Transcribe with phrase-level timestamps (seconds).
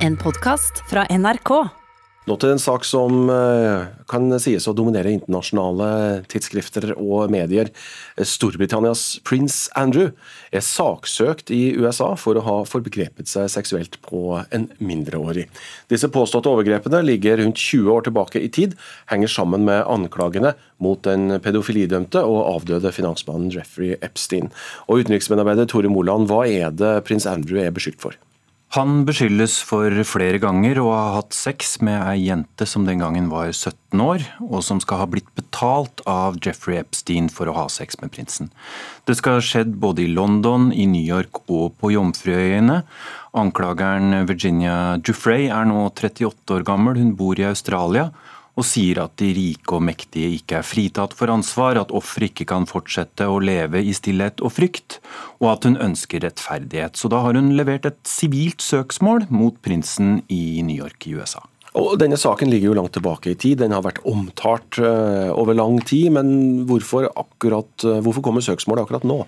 [0.00, 1.50] En podkast fra NRK.
[2.24, 5.88] Nå til en sak som eh, kan sies å dominere internasjonale
[6.30, 7.68] tidsskrifter og medier.
[8.16, 10.14] Storbritannias prins Andrew
[10.56, 15.50] er saksøkt i USA for å ha forbegrepet seg seksuelt på en mindreårig.
[15.92, 18.78] Disse påståtte overgrepene ligger rundt 20 år tilbake i tid,
[19.12, 24.48] henger sammen med anklagene mot den pedofilidømte og avdøde finansmannen Jeffrey Epstein.
[24.88, 28.16] Og Utenriksmedarbeider Tore Moland, hva er det prins Andrew er beskyldt for?
[28.76, 33.26] Han beskyldes for flere ganger å ha hatt sex med ei jente som den gangen
[33.26, 37.64] var 17 år, og som skal ha blitt betalt av Jeffrey Epstein for å ha
[37.66, 38.52] sex med prinsen.
[39.10, 42.84] Det skal ha skjedd både i London, i New York og på Jomfruøyene.
[43.42, 48.12] Anklageren Virginia Jufrey er nå 38 år gammel, hun bor i Australia
[48.60, 52.46] og sier at de rike og mektige ikke er fritatt for ansvar, at ofre ikke
[52.50, 54.98] kan fortsette å leve i stillhet og frykt,
[55.40, 57.00] og at hun ønsker rettferdighet.
[57.00, 61.42] Så da har hun levert et sivilt søksmål mot prinsen i New York i USA.
[61.78, 65.54] Og Denne saken ligger jo langt tilbake i tid, den har vært omtalt uh, over
[65.54, 66.10] lang tid.
[66.16, 69.22] Men hvorfor, akkurat, uh, hvorfor kommer søksmålet akkurat nå?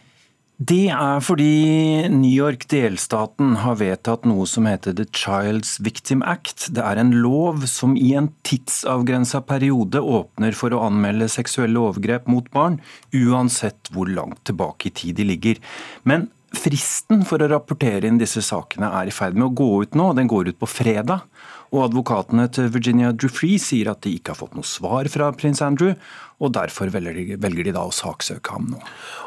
[0.61, 6.69] Det er fordi New York delstaten har vedtatt noe som heter The Child's Victim Act.
[6.77, 12.28] Det er en lov som i en tidsavgrensa periode åpner for å anmelde seksuelle overgrep
[12.31, 12.78] mot barn,
[13.17, 15.59] uansett hvor langt tilbake i tid de ligger.
[16.05, 19.97] Men fristen for å rapportere inn disse sakene er i ferd med å gå ut
[19.98, 20.12] nå.
[20.19, 21.25] Den går ut på fredag.
[21.72, 25.62] Og advokatene til Virginia Dufree sier at de ikke har fått noe svar fra prins
[25.64, 25.94] Andrew,
[26.42, 28.81] og derfor velger de, velger de da å saksøke ham nå.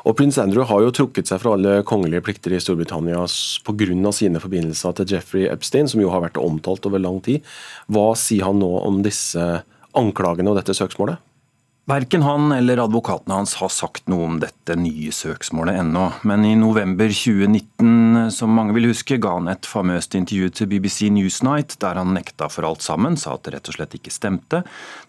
[0.06, 3.24] Og Prins Andrew har jo trukket seg fra alle kongelige plikter i Storbritannia
[3.66, 4.12] pga.
[4.14, 7.42] sine forbindelser til Jeffrey Epstein, som jo har vært omtalt over lang tid.
[7.90, 9.64] Hva sier han nå om disse
[9.96, 11.18] anklagene og dette søksmålet?
[11.86, 16.56] Verken han eller advokatene hans har sagt noe om dette nye søksmålet ennå, men i
[16.58, 22.00] november 2019, som mange vil huske, ga han et famøst intervju til BBC Newsnight der
[22.02, 24.64] han nekta for alt sammen, sa at det rett og slett ikke stemte.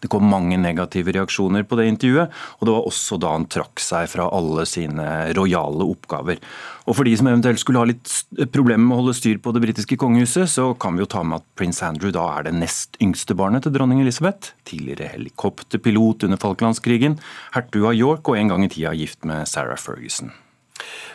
[0.05, 3.81] Det kom mange negative reaksjoner på det intervjuet, og det var også da han trakk
[3.81, 5.09] seg fra alle sine
[5.39, 6.45] rojale oppgaver.
[6.87, 8.13] Og for de som eventuelt skulle ha litt
[8.53, 11.41] problemer med å holde styr på det britiske kongehuset, så kan vi jo ta med
[11.41, 16.39] at prins Andrew da er det nest yngste barnet til dronning Elisabeth, Tidligere helikopterpilot under
[16.67, 17.21] Falklandskrigen,
[17.55, 20.33] hertug av York og en gang i tida gift med Sarah Ferguson.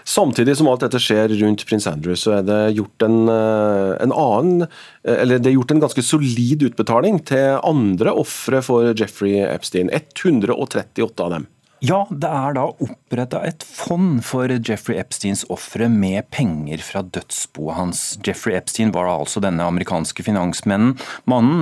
[0.04, 4.12] Samtidig som alt dette skjer rundt prins Andrew, så er det gjort en, eh, en,
[4.12, 4.68] annen
[5.04, 9.90] Eller det er gjort en ganske solid utbetaling til andre ofre for Jeffrey Epstein.
[9.92, 11.48] 138 av dem.
[11.82, 17.78] Ja, det er da oppretta et fond for Jeffrey Epsteins ofre med penger fra dødsboet
[17.78, 18.04] hans.
[18.22, 20.94] Jeffrey Epstein var da altså denne amerikanske finansmannen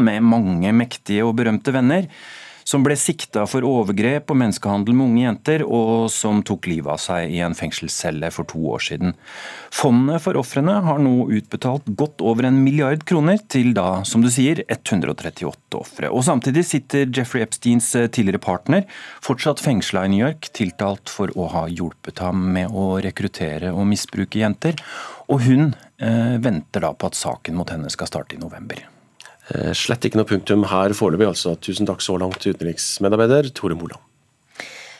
[0.03, 2.07] med mange mektige og berømte venner
[2.69, 7.01] som ble sikta for overgrep og menneskehandel med unge jenter, og som tok livet av
[7.01, 9.15] seg i en fengselscelle for to år siden.
[9.73, 14.29] Fondet for ofrene har nå utbetalt godt over en milliard kroner til da, som du
[14.33, 16.11] sier, 138 ofre.
[16.13, 18.85] Og samtidig sitter Jeffrey Epsteins eh, tidligere partner
[19.25, 23.89] fortsatt fengsla i New York, tiltalt for å ha hjulpet ham med å rekruttere og
[23.89, 24.77] misbruke jenter.
[25.29, 28.85] Og hun eh, venter da på at saken mot henne skal starte i november.
[29.49, 31.55] Eh, slett ikke noe punktum her foreløpig, altså.
[31.61, 34.05] Tusen takk så langt, utenriksmedarbeider Tore Moland.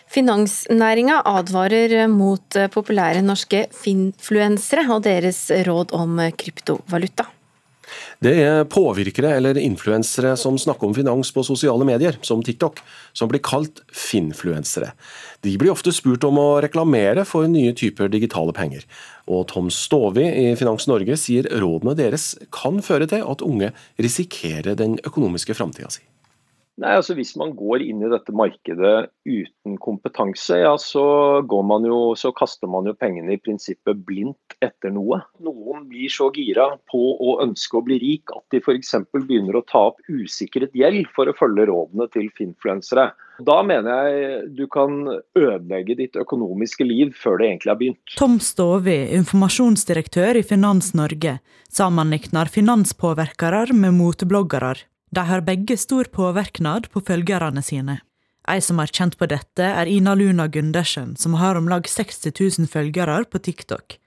[0.10, 7.28] Finansnæringa advarer mot populære norske finfluensere og deres råd om kryptovaluta.
[8.20, 12.82] Det er påvirkere eller influensere som snakker om finans på sosiale medier, som TikTok,
[13.16, 14.90] som blir kalt finfluensere.
[15.40, 18.84] De blir ofte spurt om å reklamere for nye typer digitale penger.
[19.32, 23.72] Og Tom Stovi i Finans Norge sier rådene deres kan føre til at unge
[24.04, 26.04] risikerer den økonomiske framtida si.
[26.80, 31.04] Nei, altså Hvis man går inn i dette markedet uten kompetanse, ja, så,
[31.44, 35.20] jo, så, kaster man jo pengene i prinsippet blindt etter noe.
[35.44, 38.96] Noen blir så gira på å ønske å bli rik at de f.eks.
[39.12, 43.10] begynner å ta opp usikret gjeld for å følge rådene til finfluensere.
[43.44, 45.02] Da mener jeg du kan
[45.38, 48.16] ødelegge ditt økonomiske liv før det egentlig har begynt.
[48.20, 51.38] Tom Stovi, informasjonsdirektør i Finans Norge,
[51.72, 54.78] sammenlikner finanspåvirkere med motebloggere.
[55.10, 58.00] De har begge stor påvirknad på følgerne sine.
[58.50, 62.32] Ei som har kjent på dette, er Ina Luna Gundersen, som har om lag 60
[62.34, 63.98] 000 følgere på TikTok.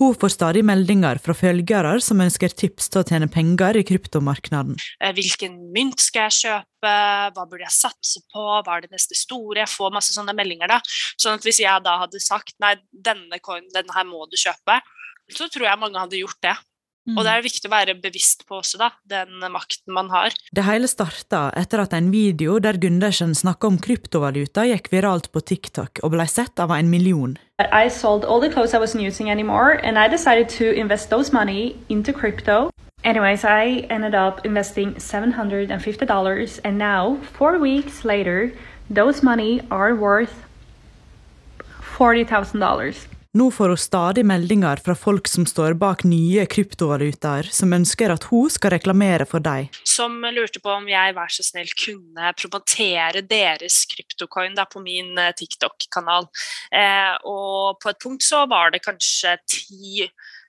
[0.00, 4.78] Hun får stadig meldinger fra følgere som ønsker tips til å tjene penger i kryptomarkedet.
[4.98, 6.94] Eh, hvilken mynt skal jeg kjøpe,
[7.36, 9.60] hva burde jeg satse på, hva er det neste store?
[9.60, 10.72] Jeg får masse sånne meldinger.
[10.72, 10.80] da.
[11.20, 14.80] Sånn at Hvis jeg da hadde sagt nei, denne coinen, denne her må du kjøpe,
[15.30, 16.56] så tror jeg mange hadde gjort det.
[17.08, 17.16] Mm.
[17.16, 20.34] Og det er viktig å være bevisst på også, da, den makten man har.
[20.54, 25.42] Det hele starta etter at en video der Gundersen snakka om kryptovaluta, gikk viralt på
[25.42, 27.34] TikTok og ble sett av en million.
[27.58, 31.32] I sold all the clothes I wasn't using anymore, and I decided to invest those
[31.32, 32.70] money into crypto.
[33.04, 38.52] Anyways, I ended up investing $750 and now, four weeks later,
[38.88, 40.44] those money are worth
[41.98, 43.08] $40,000.
[43.32, 48.26] Nå får hun stadig meldinger fra folk som står bak nye kryptovalutaer, som ønsker at
[48.28, 49.70] hun skal reklamere for dem.
[49.88, 55.32] Som lurte på om jeg vær så snill kunne promotere deres kryptocoin på min eh,
[55.38, 56.28] TikTok-kanal.
[56.76, 60.04] Eh, og på et punkt så var det kanskje ti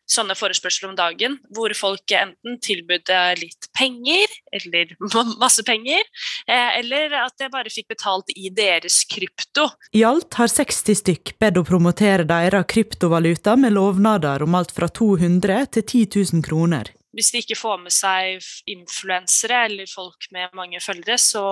[0.10, 4.92] sånne forespørsler om dagen, hvor folk enten tilbød litt penger, eller
[5.40, 9.70] masse penger, eh, eller at jeg bare fikk betalt i deres krypto.
[9.96, 14.90] I alt har 60 stykk bedt å promotere deres kryptovaluta med lovnader om alt fra
[14.90, 16.92] 200 til 10 000 kroner.
[17.14, 18.42] Hvis de ikke får med seg
[18.74, 21.46] influensere eller folk med mange følgere, så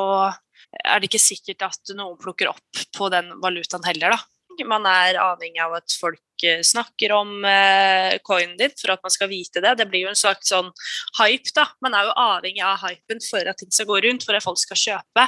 [0.82, 4.22] er det ikke sikkert at noen plukker opp på den valutaen heller, da.
[4.68, 9.14] Man er avhengig av at folk eh, snakker om eh, coinen din for at man
[9.14, 9.74] skal vite det.
[9.80, 10.72] Det blir jo en slags sånn
[11.20, 11.68] hype, da.
[11.84, 14.60] Man er jo avhengig av hypen for at ting skal gå rundt, for at folk
[14.62, 15.28] skal kjøpe.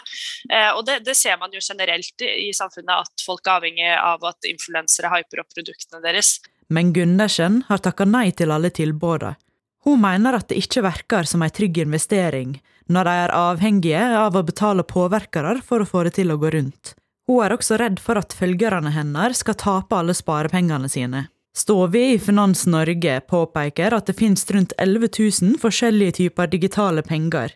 [0.52, 4.28] Eh, og det, det ser man jo generelt i samfunnet, at folk er avhengig av
[4.30, 6.38] at influensere hyper opp produktene deres.
[6.74, 9.38] Men Gundersen har takka nei til alle tilbudene.
[9.84, 12.56] Hun mener at det ikke virker som ei trygg investering,
[12.88, 16.54] når de er avhengige av å betale påvirkere for å få det til å gå
[16.56, 16.94] rundt.
[17.30, 21.28] Hun er også redd for at følgerne hennes skal tape alle sparepengene sine.
[21.56, 27.54] Stovi i Finans Norge påpeker at det finnes rundt 11 000 forskjellige typer digitale penger.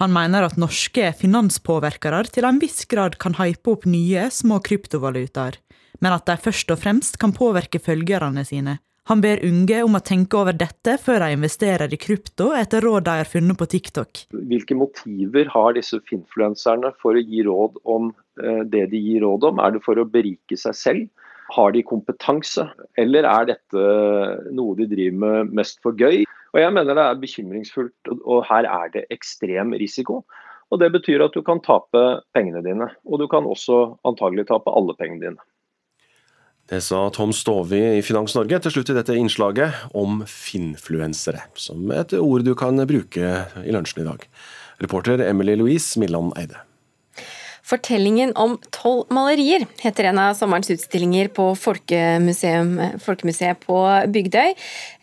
[0.00, 5.60] Han mener at norske finanspåvirkere til en viss grad kan hype opp nye, små kryptovalutaer,
[6.00, 8.78] men at de først og fremst kan påvirke følgerne sine.
[9.06, 13.06] Han ber unge om å tenke over dette før de investerer i krypto, etter råd
[13.06, 14.26] de har funnet på TikTok.
[14.34, 18.10] Hvilke motiver har disse finfluenserne for å gi råd om
[18.42, 19.60] Eh, det de gir råd om?
[19.62, 21.28] Er det for å berike seg selv?
[21.54, 22.66] Har de kompetanse,
[22.98, 23.82] eller er dette
[24.56, 26.24] noe de driver med mest for gøy?
[26.54, 30.24] Og Jeg mener det er bekymringsfullt, og her er det ekstrem risiko.
[30.70, 32.02] Og Det betyr at du kan tape
[32.34, 35.46] pengene dine, og du kan også antagelig tape alle pengene dine.
[36.66, 41.92] Det sa Tom Stovi i Finans Norge til slutt i dette innslaget om finfluensere, som
[41.94, 43.28] et ord du kan bruke
[43.62, 44.24] i lunsjen i dag.
[44.82, 46.58] Reporter Emily Louise Milland Eide.
[47.66, 53.78] 'Fortellingen om tolv malerier' heter en av sommerens utstillinger på Folkemuseet på
[54.14, 54.54] Bygdøy.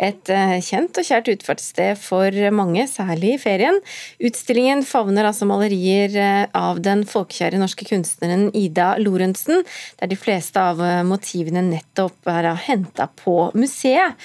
[0.08, 3.76] Et eh, kjent og kjært utfartssted for mange, særlig i ferien.
[4.24, 9.68] Utstillingen favner altså malerier eh, av den folkekjære norske kunstneren Ida Lorentzen,
[10.00, 14.16] der de fleste av eh, motivene nettopp er henta på museet.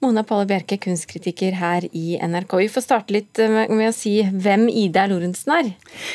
[0.00, 2.54] Mona Palle Bjerke, kunstkritiker her i NRK.
[2.62, 5.68] Vi får starte litt eh, med å si hvem Ida Lorentzen er.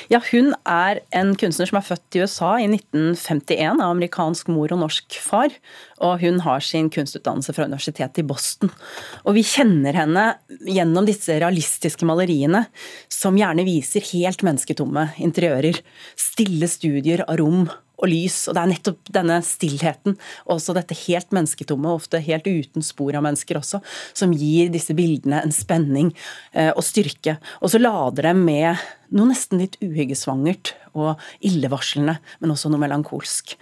[0.10, 4.74] Ja, Hun er en kunstner som er født i USA i 1951 av amerikansk mor
[4.74, 5.54] og norsk far.
[6.02, 8.74] Og hun har sin kunstutdannelse fra universitetet i Boston.
[9.22, 10.26] Og vi kjenner henne
[10.66, 12.66] gjennom disse realistiske maleriene,
[13.06, 15.78] som gjerne viser helt mennesketomme interiører.
[16.18, 18.38] Stille studier av rom og lys.
[18.50, 23.16] Og det er nettopp denne stillheten, og også dette helt mennesketomme, ofte helt uten spor
[23.18, 23.82] av mennesker også,
[24.14, 26.12] som gir disse bildene en spenning
[26.54, 27.38] eh, og styrke.
[27.62, 28.82] Og så lader dem med
[29.16, 33.56] noe nesten litt uhyggesvangert og illevarslende, men også noe melankolsk.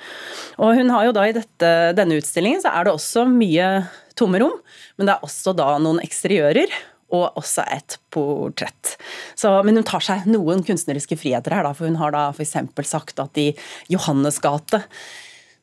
[0.62, 3.70] Og hun har jo da i dette, denne utstillingen så er det også mye
[4.18, 4.56] tomme rom,
[4.98, 6.74] men det er også da noen eksteriører
[7.14, 8.93] og også et portrett.
[9.40, 12.58] Så, men hun tar seg noen kunstneriske friheter her, da, for hun har da f.eks.
[12.90, 13.52] sagt at i
[13.92, 14.84] Johannes gate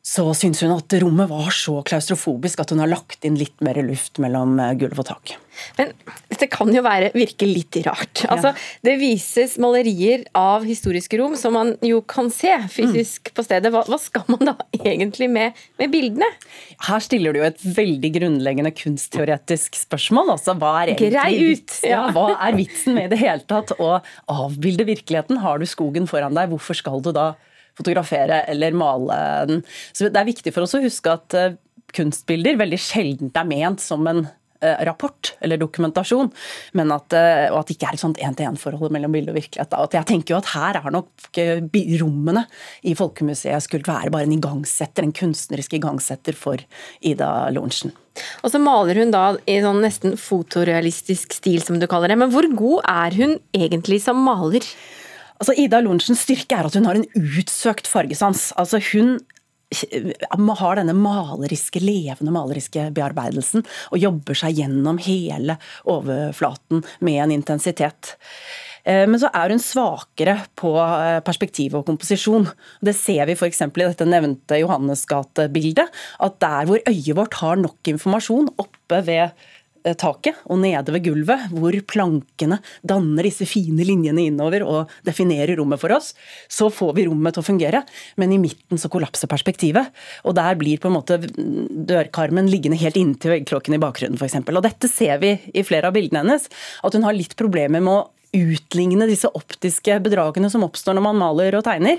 [0.00, 3.76] så syns hun at rommet var så klaustrofobisk at hun har lagt inn litt mer
[3.84, 5.34] luft mellom eh, gulv og tak.
[5.76, 5.90] Men
[6.30, 8.22] dette kan jo være, virke litt rart.
[8.32, 8.68] Altså, ja.
[8.86, 13.34] Det vises malerier av historiske rom som man jo kan se fysisk mm.
[13.36, 13.74] på stedet.
[13.74, 14.54] Hva, hva, skal man da
[14.94, 16.30] egentlig med, med, bildene?
[16.88, 20.32] Her stiller du jo et veldig grunnleggende kunstteoretisk spørsmål.
[20.38, 21.76] Altså, hva er egentlig Grei ut!
[21.84, 21.92] Ja.
[21.92, 23.98] ja, hva er vitsen med i det hele tatt å
[24.32, 25.44] avbilde virkeligheten?
[25.44, 27.34] Har du skogen foran deg, hvorfor skal du da
[27.80, 29.64] fotografere eller male den.
[29.92, 31.56] Så det er viktig for oss å huske at eh,
[31.96, 36.30] kunstbilder veldig sjelden er ment som en eh, rapport eller dokumentasjon,
[36.78, 39.74] men at, eh, og at det ikke er et sånt én-til-én-forhold mellom bilde og virkelighet.
[39.74, 41.40] At jeg tenker jo at her er nok
[42.02, 42.44] rommene
[42.86, 46.62] i Folkemuseet skulle være bare en igangsetter, en kunstnerisk igangsetter for
[47.00, 47.96] Ida Lorentzen.
[48.44, 52.20] Og så maler hun da i sånn nesten fotorealistisk stil, som du kaller det.
[52.20, 54.66] Men hvor god er hun egentlig som maler?
[55.40, 58.50] Altså, Ida Lorentzens styrke er at hun har en utsøkt fargesans.
[58.60, 59.18] Altså, hun
[59.70, 65.56] har denne maleriske, levende maleriske bearbeidelsen og jobber seg gjennom hele
[65.88, 68.16] overflaten med en intensitet.
[68.84, 72.48] Eh, men så er hun svakere på eh, perspektiv og komposisjon.
[72.84, 73.62] Det ser vi f.eks.
[73.66, 75.88] i dette nevnte Johannesgate-bildet.
[76.24, 79.48] At der hvor øyet vårt har nok informasjon oppe ved eh,
[80.00, 85.80] taket og nede ved gulvet, hvor plankene danner disse fine linjene innover og definerer rommet
[85.82, 86.12] for oss,
[86.50, 87.82] så får vi rommet til å fungere.
[88.20, 89.90] Men i midten så kollapser perspektivet.
[90.28, 94.40] Og der blir på en måte dørkarmen liggende helt inntil veggklokken i bakgrunnen, f.eks.
[94.44, 96.48] Og dette ser vi i flere av bildene hennes,
[96.84, 101.18] at hun har litt problemer med å utligne disse optiske bedragene som oppstår når man
[101.18, 101.98] maler og tegner,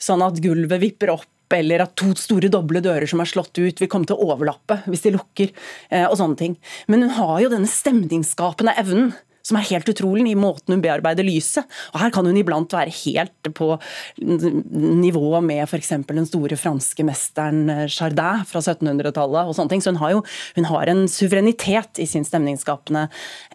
[0.00, 3.80] sånn at gulvet vipper opp eller at to store doble dører som er slått ut,
[3.80, 5.52] vil komme til å overlappe hvis de lukker,
[5.90, 6.56] eh, og sånne ting.
[6.90, 9.12] Men hun har jo denne stemningsskapende evnen
[9.46, 11.66] som er helt utrolig i måten hun bearbeider lyset.
[11.94, 13.72] Og Her kan hun iblant være helt på
[14.18, 15.92] nivå med f.eks.
[16.08, 19.46] den store franske mesteren Chardin fra 1700-tallet.
[19.46, 19.84] og sånne ting.
[19.84, 20.22] Så hun har jo
[20.56, 23.06] hun har en suverenitet i sin stemningsskapende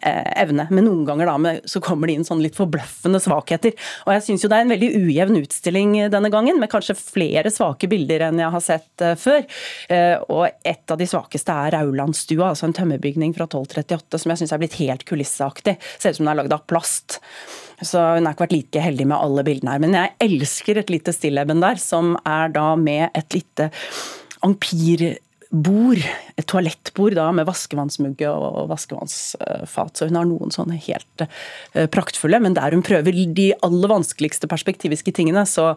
[0.02, 0.66] eh, evne.
[0.70, 3.74] Men noen ganger da med, så kommer det inn sånn litt forbløffende svakheter.
[4.06, 7.52] Og jeg syns jo det er en veldig ujevn utstilling denne gangen, med kanskje flere
[7.52, 9.42] svake bilder enn jeg har sett eh, før.
[9.92, 14.42] Eh, og et av de svakeste er Raulandstua, altså en tømmerbygning fra 1238 som jeg
[14.42, 15.76] syns er blitt helt kulisseaktig.
[15.98, 17.20] Ser ut som den er lagd av plast.
[17.82, 19.82] Så hun har ikke vært like heldig med alle bildene her.
[19.82, 23.68] Men jeg elsker et lite stilleben der, som er da med et lite
[24.42, 26.02] ampirbord,
[26.38, 29.98] et toalettbord da med vaskevannsmugge og vaskevannsfat.
[29.98, 34.50] Så hun har noen sånne helt eh, praktfulle, men der hun prøver de aller vanskeligste
[34.50, 35.72] perspektiviske tingene, så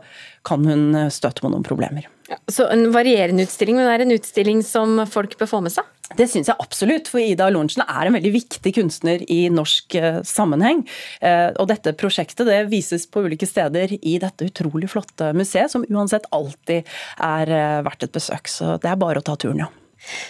[0.48, 2.10] kan hun støte på noen problemer.
[2.30, 5.74] Ja, så en varierende utstilling, men det er en utstilling som folk bør få med
[5.76, 5.90] seg?
[6.14, 10.20] Det syns jeg absolutt, for Ida Lorentzen er en veldig viktig kunstner i norsk eh,
[10.28, 10.84] sammenheng.
[11.18, 15.88] Eh, og dette prosjektet det vises på ulike steder i dette utrolig flotte museet, som
[15.90, 16.86] uansett alltid
[17.26, 18.52] er eh, verdt et besøk.
[18.52, 19.72] Så det er bare å ta turen, ja.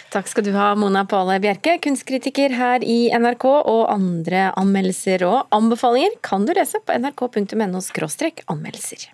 [0.08, 3.44] Takk skal du ha, Mona Pale Bjerke, kunstkritiker her i NRK.
[3.44, 9.10] Og andre anmeldelser og anbefalinger kan du lese på nrk.no anmeldelser.